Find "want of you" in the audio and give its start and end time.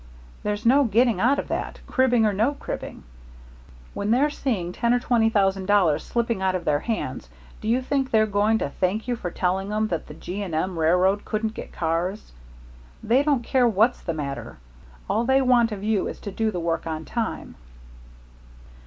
15.43-16.07